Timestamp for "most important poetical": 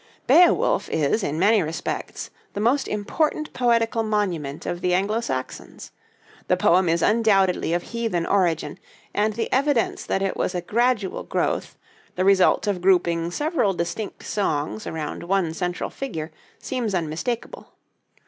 2.59-4.01